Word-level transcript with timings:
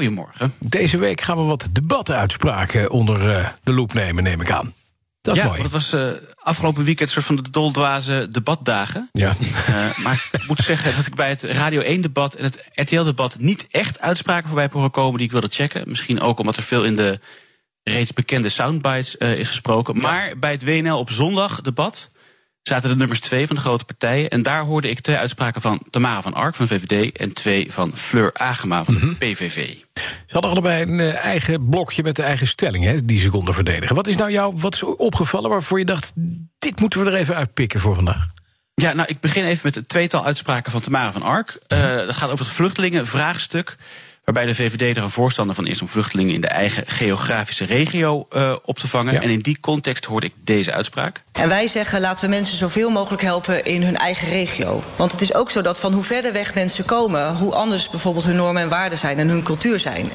Goedemorgen. 0.00 0.54
Deze 0.58 0.98
week 0.98 1.20
gaan 1.20 1.36
we 1.36 1.42
wat 1.42 1.68
debattenuitspraken 1.72 2.90
onder 2.90 3.28
uh, 3.28 3.48
de 3.62 3.72
loep 3.72 3.92
nemen, 3.92 4.22
neem 4.22 4.40
ik 4.40 4.50
aan. 4.50 4.74
Dat 5.20 5.36
is 5.36 5.42
ja, 5.42 5.48
mooi. 5.48 5.62
het 5.62 5.70
was 5.70 5.94
uh, 5.94 6.10
afgelopen 6.36 6.84
weekend 6.84 7.08
een 7.08 7.14
soort 7.14 7.26
van 7.26 7.36
de 7.36 7.50
doldwaze 7.50 8.28
debatdagen. 8.30 9.08
Ja. 9.12 9.36
Uh, 9.68 9.98
maar 10.04 10.28
ik 10.32 10.46
moet 10.46 10.58
zeggen 10.58 10.96
dat 10.96 11.06
ik 11.06 11.14
bij 11.14 11.28
het 11.28 11.42
Radio 11.42 11.98
1-debat 11.98 12.34
en 12.34 12.44
het 12.44 12.64
RTL-debat 12.74 13.38
niet 13.38 13.66
echt 13.70 14.00
uitspraken 14.00 14.46
voorbij 14.46 14.64
heb 14.64 14.72
horen 14.72 14.90
komen 14.90 15.16
die 15.16 15.26
ik 15.26 15.32
wilde 15.32 15.48
checken. 15.50 15.82
Misschien 15.86 16.20
ook 16.20 16.38
omdat 16.38 16.56
er 16.56 16.62
veel 16.62 16.84
in 16.84 16.96
de 16.96 17.20
reeds 17.82 18.12
bekende 18.12 18.48
soundbites 18.48 19.16
is 19.16 19.48
gesproken. 19.48 19.94
Ja. 19.94 20.00
Maar 20.00 20.38
bij 20.38 20.50
het 20.50 20.64
WNL 20.64 20.98
op 20.98 21.10
zondag 21.10 21.60
debat 21.60 22.10
zaten 22.62 22.90
de 22.90 22.96
nummers 22.96 23.20
twee 23.20 23.46
van 23.46 23.56
de 23.56 23.62
grote 23.62 23.84
partijen. 23.84 24.30
En 24.30 24.42
daar 24.42 24.64
hoorde 24.64 24.90
ik 24.90 25.00
twee 25.00 25.16
uitspraken 25.16 25.60
van 25.60 25.82
Tamara 25.90 26.22
van 26.22 26.34
Ark 26.34 26.54
van 26.54 26.66
VVD... 26.66 27.16
en 27.18 27.32
twee 27.32 27.72
van 27.72 27.96
Fleur 27.96 28.30
Agema 28.32 28.84
van 28.84 28.94
de 28.94 29.00
mm 29.00 29.06
-hmm. 29.06 29.16
PVV. 29.18 29.74
Ze 30.30 30.36
hadden 30.36 30.50
allebei 30.50 30.82
een 30.82 30.98
uh, 30.98 31.24
eigen 31.24 31.68
blokje 31.68 32.02
met 32.02 32.16
de 32.16 32.22
eigen 32.22 32.46
stelling 32.46 32.84
hè, 32.84 33.04
die 33.04 33.20
ze 33.20 33.30
konden 33.30 33.54
verdedigen. 33.54 33.96
Wat 33.96 34.06
is 34.06 34.16
nou 34.16 34.30
jou 34.30 34.54
wat 34.56 34.74
is 34.74 34.82
opgevallen 34.82 35.50
waarvoor 35.50 35.78
je 35.78 35.84
dacht... 35.84 36.12
dit 36.58 36.80
moeten 36.80 37.04
we 37.04 37.10
er 37.10 37.16
even 37.16 37.34
uitpikken 37.34 37.80
voor 37.80 37.94
vandaag? 37.94 38.26
Ja, 38.74 38.92
nou, 38.92 39.08
ik 39.08 39.20
begin 39.20 39.44
even 39.44 39.60
met 39.62 39.74
het 39.74 39.88
tweetal 39.88 40.24
uitspraken 40.24 40.72
van 40.72 40.80
Tamara 40.80 41.12
van 41.12 41.22
Ark. 41.22 41.58
Uh, 41.68 41.96
dat 41.96 42.16
gaat 42.16 42.30
over 42.30 42.44
het 42.44 42.54
vluchtelingenvraagstuk 42.54 43.76
waarbij 44.24 44.46
de 44.46 44.54
VVD 44.54 44.96
er 44.96 45.02
een 45.02 45.10
voorstander 45.10 45.54
van 45.54 45.66
is 45.66 45.82
om 45.82 45.88
vluchtelingen 45.88 46.34
in 46.34 46.40
de 46.40 46.46
eigen 46.46 46.86
geografische 46.86 47.64
regio 47.64 48.26
uh, 48.32 48.56
op 48.64 48.78
te 48.78 48.88
vangen. 48.88 49.12
Ja. 49.12 49.20
En 49.20 49.30
in 49.30 49.38
die 49.38 49.60
context 49.60 50.04
hoorde 50.04 50.26
ik 50.26 50.34
deze 50.44 50.72
uitspraak. 50.72 51.22
En 51.32 51.48
wij 51.48 51.66
zeggen 51.66 52.00
laten 52.00 52.24
we 52.24 52.30
mensen 52.34 52.56
zoveel 52.56 52.90
mogelijk 52.90 53.22
helpen 53.22 53.64
in 53.64 53.82
hun 53.82 53.96
eigen 53.96 54.28
regio. 54.28 54.82
Want 54.96 55.12
het 55.12 55.20
is 55.20 55.34
ook 55.34 55.50
zo 55.50 55.62
dat 55.62 55.78
van 55.80 55.92
hoe 55.92 56.04
verder 56.04 56.32
weg 56.32 56.54
mensen 56.54 56.84
komen, 56.84 57.36
hoe 57.36 57.54
anders 57.54 57.90
bijvoorbeeld 57.90 58.24
hun 58.24 58.36
normen 58.36 58.62
en 58.62 58.68
waarden 58.68 58.98
zijn 58.98 59.18
en 59.18 59.28
hun 59.28 59.42
cultuur 59.42 59.80
zijn. 59.80 60.12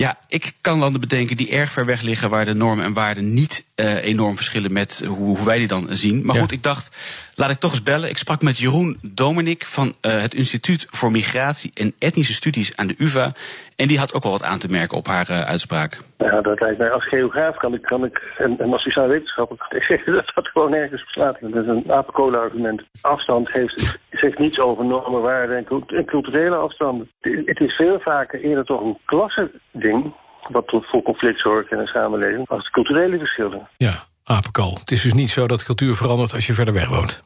Ja, 0.00 0.18
ik 0.28 0.52
kan 0.60 0.78
landen 0.78 1.00
bedenken 1.00 1.36
die 1.36 1.50
erg 1.50 1.72
ver 1.72 1.86
weg 1.86 2.02
liggen... 2.02 2.30
waar 2.30 2.44
de 2.44 2.54
normen 2.54 2.84
en 2.84 2.92
waarden 2.92 3.34
niet 3.34 3.64
uh, 3.80 4.04
enorm 4.04 4.36
verschillen 4.36 4.72
met 4.72 5.02
hoe, 5.06 5.36
hoe, 5.36 5.46
wij 5.46 5.58
die 5.58 5.66
dan 5.66 5.86
zien. 5.90 6.24
Maar 6.24 6.34
ja. 6.34 6.40
goed, 6.40 6.52
ik 6.52 6.62
dacht, 6.62 6.96
laat 7.34 7.50
ik 7.50 7.58
toch 7.58 7.70
eens 7.70 7.82
bellen. 7.82 8.08
Ik 8.08 8.18
sprak 8.18 8.42
met 8.42 8.58
Jeroen 8.58 8.98
Dominik 9.02 9.66
van 9.66 9.86
uh, 9.86 10.20
het 10.20 10.34
Instituut 10.34 10.86
voor 10.90 11.10
Migratie 11.10 11.70
en 11.74 11.92
Etnische 11.98 12.32
Studies 12.32 12.76
aan 12.76 12.86
de 12.86 12.94
UvA. 12.98 13.32
En 13.76 13.88
die 13.88 13.98
had 13.98 14.14
ook 14.14 14.22
wel 14.22 14.32
wat 14.32 14.44
aan 14.44 14.58
te 14.58 14.70
merken 14.70 14.96
op 14.96 15.06
haar 15.06 15.30
uh, 15.30 15.40
uitspraak. 15.40 15.98
Ja, 16.18 16.40
dat 16.40 16.60
lijkt 16.60 16.78
mij 16.78 16.90
als 16.90 17.08
geograaf 17.08 17.56
kan 17.56 17.74
ik, 17.74 17.82
kan 17.82 18.04
ik 18.04 18.22
en, 18.38 18.58
en 18.58 18.72
als 18.72 18.82
sociaal 18.82 19.08
wetenschapper, 19.08 19.66
ik 19.68 19.82
zeg 19.88 20.04
dat 20.04 20.32
dat 20.34 20.48
gewoon 20.48 20.70
nergens 20.70 21.04
beslaat. 21.04 21.36
Dat 21.40 21.62
is 21.62 21.68
een 21.68 21.92
apenkolen 21.92 22.40
argument. 22.40 22.82
Afstand 23.00 23.52
heeft, 23.52 23.98
zegt 24.10 24.38
niets 24.38 24.58
over 24.58 24.84
normen, 24.84 25.20
waarden 25.20 25.56
en 25.56 26.04
culturele 26.04 26.56
afstanden. 26.56 27.10
Het 27.20 27.60
is 27.60 27.74
veel 27.74 28.00
vaker 28.00 28.40
eerder 28.40 28.64
toch 28.64 28.80
een 28.80 28.98
klasse 29.04 29.50
ding 29.72 30.12
wat 30.50 30.66
tot 30.66 30.86
voor 30.86 31.02
conflict 31.02 31.40
zorgt 31.40 31.72
in 31.72 31.78
een 31.78 31.86
samenleving, 31.86 32.48
als 32.48 32.64
de 32.64 32.70
culturele 32.70 33.18
verschillen. 33.18 33.68
Ja, 33.76 34.04
apenkool. 34.24 34.78
Het 34.78 34.90
is 34.90 35.02
dus 35.02 35.12
niet 35.12 35.30
zo 35.30 35.46
dat 35.46 35.64
cultuur 35.64 35.94
verandert 35.94 36.34
als 36.34 36.46
je 36.46 36.54
verder 36.54 36.74
weg 36.74 36.88
woont. 36.88 37.22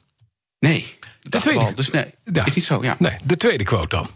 Nee, 0.58 0.98
de 1.22 1.38
tweede. 1.38 1.64
Wel. 1.64 1.74
Dus 1.74 1.90
nee, 1.90 2.14
ja. 2.24 2.44
is 2.44 2.54
niet 2.54 2.64
zo, 2.64 2.82
ja. 2.82 2.96
Nee, 2.98 3.16
de 3.24 3.36
tweede 3.36 3.64
quote 3.64 3.96
dan. 3.96 4.08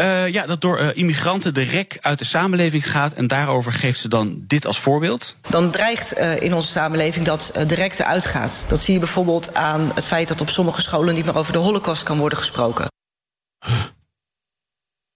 Uh, 0.00 0.28
ja, 0.28 0.46
dat 0.46 0.60
door 0.60 0.80
uh, 0.80 0.96
immigranten 0.96 1.54
de 1.54 1.62
rek 1.62 1.98
uit 2.00 2.18
de 2.18 2.24
samenleving 2.24 2.90
gaat. 2.90 3.12
En 3.12 3.26
daarover 3.26 3.72
geeft 3.72 4.00
ze 4.00 4.08
dan 4.08 4.44
dit 4.46 4.66
als 4.66 4.78
voorbeeld. 4.78 5.36
Dan 5.50 5.70
dreigt 5.70 6.18
uh, 6.18 6.42
in 6.42 6.54
onze 6.54 6.68
samenleving 6.68 7.26
dat 7.26 7.64
de 7.66 7.74
rek 7.74 7.98
eruit 7.98 8.26
gaat. 8.26 8.66
Dat 8.68 8.80
zie 8.80 8.94
je 8.94 9.00
bijvoorbeeld 9.00 9.54
aan 9.54 9.90
het 9.94 10.06
feit 10.06 10.28
dat 10.28 10.40
op 10.40 10.48
sommige 10.48 10.80
scholen 10.80 11.14
niet 11.14 11.24
meer 11.24 11.36
over 11.36 11.52
de 11.52 11.58
holocaust 11.58 12.02
kan 12.02 12.18
worden 12.18 12.38
gesproken. 12.38 12.86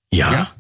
Ja? 0.09 0.31
ja? 0.31 0.53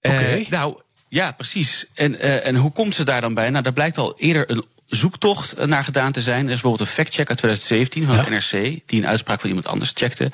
Oké. 0.00 0.14
Okay. 0.14 0.46
nou, 0.50 0.80
ja, 1.14 1.32
precies. 1.32 1.86
En, 1.94 2.20
en 2.44 2.56
hoe 2.56 2.72
komt 2.72 2.94
ze 2.94 3.04
daar 3.04 3.20
dan 3.20 3.34
bij? 3.34 3.50
Nou, 3.50 3.62
daar 3.62 3.72
blijkt 3.72 3.98
al 3.98 4.14
eerder 4.18 4.50
een 4.50 4.64
zoektocht 4.86 5.66
naar 5.66 5.84
gedaan 5.84 6.12
te 6.12 6.20
zijn. 6.20 6.38
Er 6.38 6.52
is 6.52 6.60
bijvoorbeeld 6.60 6.88
een 6.88 6.94
factcheck 6.94 7.28
uit 7.28 7.38
2017 7.38 8.04
van 8.04 8.14
ja. 8.14 8.20
het 8.20 8.30
NRC... 8.30 8.80
die 8.86 9.00
een 9.00 9.06
uitspraak 9.06 9.40
van 9.40 9.48
iemand 9.48 9.66
anders 9.66 9.90
checkte. 9.94 10.30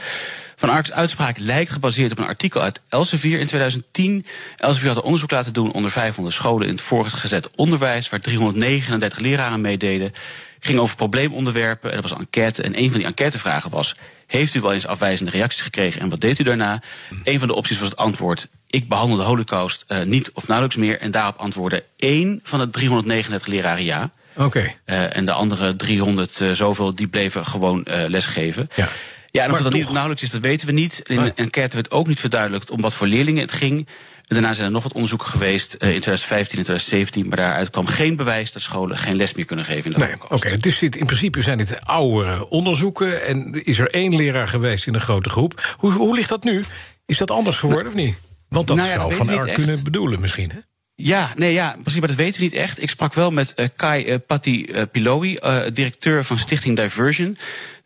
Van 0.56 0.68
Arks 0.68 0.92
uitspraak 0.92 1.38
lijkt 1.38 1.70
gebaseerd 1.70 2.12
op 2.12 2.18
een 2.18 2.26
artikel 2.26 2.60
uit 2.60 2.80
Elsevier 2.88 3.40
in 3.40 3.46
2010. 3.46 4.26
Elsevier 4.56 4.88
had 4.88 4.96
een 4.96 5.02
onderzoek 5.02 5.30
laten 5.30 5.52
doen 5.52 5.72
onder 5.72 5.90
500 5.90 6.36
scholen... 6.36 6.66
in 6.66 6.72
het 6.72 6.82
voortgezet 6.82 7.50
onderwijs, 7.56 8.08
waar 8.08 8.20
339 8.20 9.18
leraren 9.18 9.60
meededen. 9.60 10.12
Ging 10.60 10.78
over 10.78 10.96
probleemonderwerpen, 10.96 11.88
en 11.88 11.94
dat 11.94 12.08
was 12.08 12.12
een 12.12 12.24
enquête. 12.24 12.62
En 12.62 12.78
een 12.78 12.90
van 12.90 12.98
die 12.98 13.08
enquêtevragen 13.08 13.70
was... 13.70 13.94
heeft 14.26 14.54
u 14.54 14.60
wel 14.60 14.72
eens 14.72 14.86
afwijzende 14.86 15.30
reacties 15.30 15.60
gekregen 15.60 16.00
en 16.00 16.08
wat 16.08 16.20
deed 16.20 16.38
u 16.38 16.42
daarna? 16.42 16.82
Een 17.24 17.38
van 17.38 17.48
de 17.48 17.54
opties 17.54 17.78
was 17.78 17.88
het 17.88 17.98
antwoord... 17.98 18.48
ik 18.70 18.88
behandel 18.88 19.16
de 19.16 19.22
holocaust 19.22 19.84
uh, 19.88 20.02
niet 20.02 20.30
of 20.32 20.46
nauwelijks 20.46 20.78
meer... 20.78 21.00
en 21.00 21.10
daarop 21.10 21.36
antwoordde 21.38 21.84
één 21.96 22.40
van 22.42 22.58
de 22.58 22.70
339 22.70 23.48
leraren 23.48 23.84
ja... 23.84 24.10
Oké. 24.34 24.46
Okay. 24.46 24.76
Uh, 24.86 25.16
en 25.16 25.26
de 25.26 25.32
andere 25.32 25.76
300 25.76 26.40
uh, 26.40 26.50
zoveel, 26.50 26.94
die 26.94 27.08
bleven 27.08 27.46
gewoon 27.46 27.86
lesgeven. 28.08 28.68
Ja. 28.74 28.88
Ja, 29.30 29.44
en 29.44 29.52
of 29.52 29.62
dat 29.62 29.72
niet 29.72 29.90
nauwelijks 29.90 30.22
is, 30.22 30.30
dat 30.30 30.40
weten 30.40 30.66
we 30.66 30.72
niet. 30.72 31.02
In 31.06 31.22
de 31.22 31.32
enquête 31.34 31.76
werd 31.76 31.90
ook 31.90 32.06
niet 32.06 32.20
verduidelijkt 32.20 32.70
om 32.70 32.80
wat 32.80 32.94
voor 32.94 33.06
leerlingen 33.06 33.42
het 33.42 33.52
ging. 33.52 33.86
En 34.26 34.36
daarna 34.36 34.52
zijn 34.52 34.66
er 34.66 34.72
nog 34.72 34.82
wat 34.82 34.92
onderzoeken 34.92 35.28
geweest 35.28 35.72
in 35.72 35.78
2015 35.78 36.58
en 36.58 36.64
2017... 36.64 37.28
maar 37.28 37.36
daaruit 37.36 37.70
kwam 37.70 37.86
geen 37.86 38.16
bewijs 38.16 38.52
dat 38.52 38.62
scholen 38.62 38.98
geen 38.98 39.16
les 39.16 39.34
meer 39.34 39.44
kunnen 39.44 39.64
geven 39.64 39.92
in 39.92 39.98
de 39.98 40.04
nee, 40.04 40.14
Oké, 40.14 40.34
okay, 40.34 40.56
dus 40.56 40.78
dit, 40.78 40.96
in 40.96 41.06
principe 41.06 41.42
zijn 41.42 41.58
dit 41.58 41.84
oude 41.84 42.48
onderzoeken... 42.48 43.26
en 43.26 43.64
is 43.64 43.78
er 43.78 43.90
één 43.90 44.16
leraar 44.16 44.48
geweest 44.48 44.86
in 44.86 44.94
een 44.94 45.00
grote 45.00 45.30
groep. 45.30 45.74
Hoe, 45.76 45.92
hoe 45.92 46.14
ligt 46.14 46.28
dat 46.28 46.44
nu? 46.44 46.64
Is 47.06 47.18
dat 47.18 47.30
anders 47.30 47.56
geworden 47.56 47.84
nou, 47.84 47.96
of 47.96 48.02
niet? 48.04 48.29
Want 48.50 48.66
dat 48.66 48.76
nou 48.76 48.88
ja, 48.88 48.94
zou 48.94 49.08
dat 49.08 49.18
Van 49.18 49.28
Ark 49.28 49.54
kunnen 49.54 49.84
bedoelen 49.84 50.20
misschien, 50.20 50.50
hè? 50.50 50.58
Ja, 50.94 51.32
nee, 51.36 51.52
ja, 51.52 51.76
precies, 51.82 51.98
maar 52.00 52.08
dat 52.08 52.16
weten 52.16 52.38
we 52.38 52.44
niet 52.44 52.54
echt. 52.54 52.82
Ik 52.82 52.88
sprak 52.88 53.14
wel 53.14 53.30
met 53.30 53.52
uh, 53.56 53.66
Kai 53.76 54.06
uh, 54.06 54.16
Patti 54.26 54.66
uh, 54.66 54.82
Piloi, 54.92 55.38
directeur 55.72 56.24
van 56.24 56.38
Stichting 56.38 56.76
Diversion. 56.76 57.36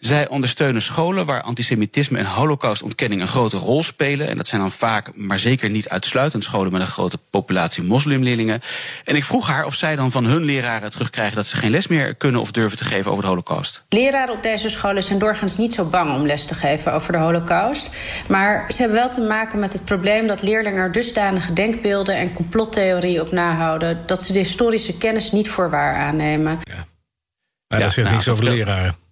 Zij 0.07 0.29
ondersteunen 0.29 0.83
scholen 0.83 1.27
waar 1.27 1.43
antisemitisme 1.43 2.19
en 2.19 2.27
holocaustontkenning 2.27 3.21
een 3.21 3.29
grote 3.29 3.57
rol 3.57 3.83
spelen. 3.83 4.29
En 4.29 4.37
dat 4.37 4.47
zijn 4.47 4.61
dan 4.61 4.71
vaak, 4.71 5.17
maar 5.17 5.39
zeker 5.39 5.71
niet 5.71 5.89
uitsluitend 5.89 6.45
scholen 6.45 6.73
met 6.73 6.81
een 6.81 6.87
grote 6.87 7.19
populatie 7.31 7.83
moslimleerlingen. 7.83 8.63
En 9.05 9.17
ik 9.17 9.25
vroeg 9.25 9.47
haar 9.47 9.65
of 9.65 9.75
zij 9.75 9.97
dan 9.97 10.11
van 10.11 10.25
hun 10.25 10.45
leraren 10.45 10.91
terugkrijgen 10.91 11.37
dat 11.37 11.47
ze 11.47 11.57
geen 11.57 11.71
les 11.71 11.87
meer 11.87 12.15
kunnen 12.15 12.41
of 12.41 12.51
durven 12.51 12.79
te 12.79 12.85
geven 12.85 13.11
over 13.11 13.23
de 13.23 13.29
holocaust. 13.29 13.83
Leraren 13.89 14.35
op 14.35 14.43
deze 14.43 14.69
scholen 14.69 15.03
zijn 15.03 15.19
doorgaans 15.19 15.57
niet 15.57 15.75
zo 15.75 15.85
bang 15.85 16.15
om 16.15 16.27
les 16.27 16.45
te 16.45 16.55
geven 16.55 16.93
over 16.93 17.13
de 17.13 17.19
holocaust. 17.19 17.91
Maar 18.29 18.73
ze 18.73 18.79
hebben 18.81 18.99
wel 18.99 19.11
te 19.11 19.21
maken 19.21 19.59
met 19.59 19.73
het 19.73 19.85
probleem 19.85 20.27
dat 20.27 20.43
leerlingen 20.43 20.83
er 20.83 20.93
dusdanige 20.93 21.53
denkbeelden 21.53 22.17
en 22.17 22.33
complottheorieën 22.33 23.21
op 23.21 23.31
nahouden 23.31 24.03
dat 24.07 24.23
ze 24.23 24.33
de 24.33 24.39
historische 24.39 24.99
kennis 24.99 25.33
niet 25.33 25.49
voor 25.49 25.71
waar 25.71 25.97
aannemen. 25.97 26.59
Ja. 26.63 26.87
Maar 27.69 27.81
dat 27.81 27.93
zegt 27.93 28.07
nou, 28.07 28.17
niks 28.17 28.29
over 28.29 28.45
dat- 28.45 28.55
leraren. 28.55 29.03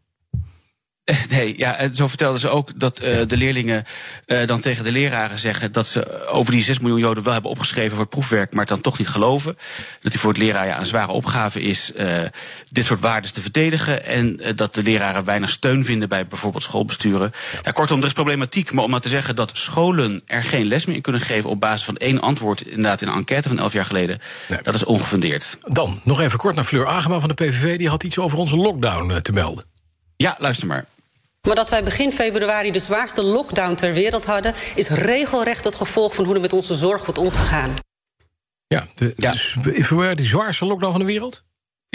Nee, 1.28 1.54
ja, 1.58 1.76
en 1.76 1.96
zo 1.96 2.06
vertelden 2.06 2.40
ze 2.40 2.48
ook 2.48 2.70
dat 2.74 3.02
uh, 3.02 3.20
de 3.26 3.36
leerlingen 3.36 3.84
uh, 4.26 4.46
dan 4.46 4.60
tegen 4.60 4.84
de 4.84 4.92
leraren 4.92 5.38
zeggen 5.38 5.72
dat 5.72 5.86
ze 5.86 6.26
over 6.28 6.52
die 6.52 6.62
6 6.62 6.78
miljoen 6.78 7.00
Joden 7.00 7.22
wel 7.22 7.32
hebben 7.32 7.50
opgeschreven 7.50 7.90
voor 7.90 8.00
het 8.00 8.10
proefwerk, 8.10 8.50
maar 8.50 8.60
het 8.60 8.68
dan 8.68 8.80
toch 8.80 8.98
niet 8.98 9.08
geloven. 9.08 9.58
Dat 10.00 10.12
die 10.12 10.20
voor 10.20 10.32
het 10.32 10.42
leraar 10.42 10.66
ja, 10.66 10.78
een 10.78 10.86
zware 10.86 11.12
opgave 11.12 11.60
is 11.60 11.92
uh, 11.96 12.22
dit 12.70 12.84
soort 12.84 13.00
waarden 13.00 13.32
te 13.32 13.40
verdedigen. 13.40 14.04
En 14.04 14.40
dat 14.54 14.74
de 14.74 14.82
leraren 14.82 15.24
weinig 15.24 15.50
steun 15.50 15.84
vinden 15.84 16.08
bij 16.08 16.26
bijvoorbeeld 16.26 16.62
schoolbesturen. 16.62 17.32
Ja. 17.52 17.58
ja. 17.62 17.70
kortom, 17.70 18.00
er 18.00 18.06
is 18.06 18.12
problematiek. 18.12 18.72
Maar 18.72 18.84
om 18.84 18.90
maar 18.90 19.00
te 19.00 19.08
zeggen 19.08 19.36
dat 19.36 19.50
scholen 19.52 20.22
er 20.26 20.42
geen 20.42 20.66
les 20.66 20.86
meer 20.86 20.96
in 20.96 21.02
kunnen 21.02 21.20
geven 21.20 21.50
op 21.50 21.60
basis 21.60 21.84
van 21.84 21.96
één 21.96 22.20
antwoord, 22.20 22.60
inderdaad 22.60 23.02
in 23.02 23.08
een 23.08 23.14
enquête 23.14 23.48
van 23.48 23.58
elf 23.58 23.72
jaar 23.72 23.84
geleden, 23.84 24.20
Nee. 24.48 24.58
dat 24.62 24.74
is 24.74 24.84
ongefundeerd. 24.84 25.58
Dan 25.64 25.98
nog 26.02 26.20
even 26.20 26.38
kort 26.38 26.54
naar 26.54 26.64
Fleur 26.64 26.86
Agema 26.86 27.20
van 27.20 27.28
de 27.28 27.34
PVV. 27.34 27.78
Die 27.78 27.88
had 27.88 28.02
iets 28.02 28.18
over 28.18 28.38
onze 28.38 28.56
lockdown 28.56 29.10
eh, 29.10 29.16
te 29.16 29.32
melden. 29.32 29.64
Ja, 30.16 30.36
luister 30.38 30.66
maar. 30.66 30.84
Maar 31.46 31.54
dat 31.54 31.70
wij 31.70 31.84
begin 31.84 32.12
februari 32.12 32.70
de 32.70 32.78
zwaarste 32.78 33.22
lockdown 33.22 33.74
ter 33.74 33.92
wereld 33.92 34.24
hadden... 34.24 34.54
is 34.74 34.88
regelrecht 34.88 35.64
het 35.64 35.74
gevolg 35.74 36.14
van 36.14 36.24
hoe 36.24 36.34
er 36.34 36.40
met 36.40 36.52
onze 36.52 36.74
zorg 36.74 37.04
wordt 37.04 37.20
omgegaan. 37.20 37.74
Ja, 38.66 38.86
de, 38.94 39.12
Ja. 39.16 39.30
Dus 39.30 39.56
in 39.62 39.84
februari 39.84 40.14
die 40.14 40.26
zwaarste 40.26 40.64
lockdown 40.64 40.92
van 40.92 41.00
de 41.00 41.06
wereld? 41.06 41.42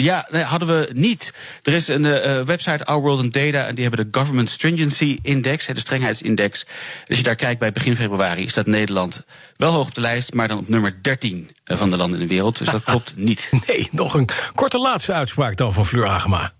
Ja, 0.02 0.28
nee, 0.30 0.42
hadden 0.42 0.68
we 0.68 0.90
niet. 0.92 1.34
Er 1.62 1.72
is 1.72 1.88
een 1.88 2.04
uh, 2.04 2.44
website, 2.44 2.84
Our 2.84 3.00
World 3.00 3.20
and 3.20 3.32
Data, 3.32 3.66
en 3.66 3.74
die 3.74 3.84
hebben 3.84 4.04
de 4.10 4.18
Government 4.18 4.50
Stringency 4.50 5.18
Index, 5.22 5.66
de 5.66 5.78
strengheidsindex. 5.78 6.66
Als 7.06 7.18
je 7.18 7.24
daar 7.24 7.34
kijkt 7.34 7.60
bij 7.60 7.72
begin 7.72 7.96
februari, 7.96 8.48
staat 8.48 8.66
Nederland 8.66 9.24
wel 9.56 9.72
hoog 9.72 9.86
op 9.86 9.94
de 9.94 10.00
lijst, 10.00 10.32
maar 10.32 10.48
dan 10.48 10.58
op 10.58 10.68
nummer 10.68 10.98
13 11.02 11.50
van 11.64 11.90
de 11.90 11.96
landen 11.96 12.20
in 12.20 12.26
de 12.26 12.34
wereld. 12.34 12.58
Dus 12.58 12.68
dat 12.68 12.84
klopt 12.90 13.16
niet. 13.16 13.50
Nee, 13.66 13.88
nog 13.92 14.14
een 14.14 14.28
korte 14.54 14.78
laatste 14.78 15.12
uitspraak 15.12 15.56
dan 15.56 15.74
van 15.74 15.86
Fleur 15.86 16.06
Agema. 16.06 16.52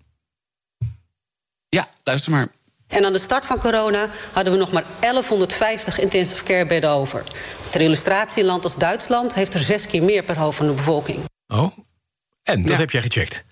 Ja, 1.69 1.89
luister 2.03 2.31
maar. 2.31 2.49
En 2.89 3.05
aan 3.05 3.13
de 3.13 3.19
start 3.19 3.45
van 3.45 3.59
corona 3.59 4.09
hadden 4.31 4.53
we 4.53 4.59
nog 4.59 4.71
maar 4.71 4.83
1150 4.99 5.99
intensive 5.99 6.43
care 6.43 6.65
bedden 6.65 6.89
over. 6.89 7.23
Ter 7.69 7.81
illustratie, 7.81 8.41
een 8.41 8.47
land 8.47 8.63
als 8.63 8.77
Duitsland 8.77 9.33
heeft 9.33 9.53
er 9.53 9.59
zes 9.59 9.87
keer 9.87 10.03
meer 10.03 10.23
per 10.23 10.37
hoofd 10.37 10.57
van 10.57 10.67
de 10.67 10.73
bevolking. 10.73 11.19
Oh, 11.47 11.77
en 12.43 12.65
dat 12.65 12.77
heb 12.77 12.91
jij 12.91 13.01
gecheckt? 13.01 13.45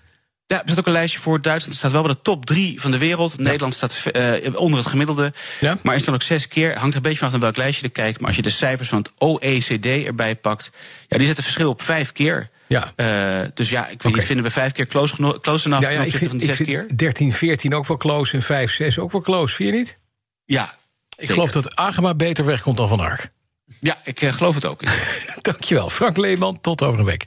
Ja, 0.46 0.56
er 0.56 0.62
staat 0.64 0.78
ook 0.78 0.86
een 0.86 0.92
lijstje 0.92 1.20
voor. 1.20 1.42
Duitsland 1.42 1.78
staat 1.78 1.92
wel 1.92 2.02
bij 2.02 2.12
de 2.12 2.20
top 2.22 2.46
drie 2.46 2.80
van 2.80 2.90
de 2.90 2.98
wereld. 2.98 3.38
Nederland 3.38 3.74
staat 3.74 4.02
uh, 4.12 4.34
onder 4.54 4.78
het 4.78 4.88
gemiddelde. 4.88 5.32
Ja. 5.60 5.78
Maar 5.82 5.94
is 5.94 6.04
dan 6.04 6.14
ook 6.14 6.22
zes 6.22 6.48
keer. 6.48 6.78
Hangt 6.78 6.96
een 6.96 7.02
beetje 7.02 7.18
vanaf 7.18 7.32
naar 7.32 7.40
welk 7.40 7.56
lijstje 7.56 7.86
je 7.86 7.92
kijkt. 7.92 8.18
Maar 8.18 8.28
als 8.28 8.36
je 8.36 8.42
de 8.42 8.50
cijfers 8.50 8.88
van 8.88 8.98
het 8.98 9.12
OECD 9.18 9.86
erbij 9.86 10.36
pakt. 10.36 10.70
Ja, 11.08 11.16
die 11.16 11.26
zetten 11.26 11.44
verschil 11.44 11.68
op 11.70 11.82
vijf 11.82 12.12
keer. 12.12 12.48
Ja. 12.68 12.92
Uh, 12.96 13.48
dus 13.54 13.70
ja, 13.70 13.88
ik 13.88 14.02
weet 14.02 14.14
niet, 14.14 14.24
vinden 14.24 14.44
we 14.44 14.50
vijf 14.50 14.72
keer 14.72 14.86
close, 14.86 15.38
close 15.40 15.66
enough 15.66 15.84
ja, 15.84 15.90
ja, 15.90 16.02
ik 16.02 16.14
vind, 16.14 16.30
van 16.30 16.38
die 16.38 16.46
zes 16.46 16.66
keer? 16.66 16.96
13, 16.96 17.32
14 17.32 17.74
ook 17.74 17.86
wel 17.86 17.96
close 17.96 18.34
en 18.34 18.42
5, 18.42 18.72
6 18.72 18.98
ook 18.98 19.12
wel 19.12 19.20
close. 19.20 19.54
Vind 19.54 19.70
je 19.70 19.76
niet? 19.76 19.98
Ja. 20.44 20.74
Ik 21.16 21.30
geloof 21.30 21.50
dat 21.50 21.76
Agema 21.76 22.14
beter 22.14 22.44
wegkomt 22.44 22.76
dan 22.76 22.88
Van 22.88 23.00
Ark. 23.00 23.32
Ja, 23.80 23.98
ik 24.04 24.22
uh, 24.22 24.32
geloof 24.32 24.54
het 24.54 24.64
ook. 24.64 24.80
Dankjewel. 25.42 25.90
Frank 25.90 26.16
Leeman, 26.16 26.60
tot 26.60 26.82
over 26.82 26.98
een 26.98 27.04
week. 27.04 27.26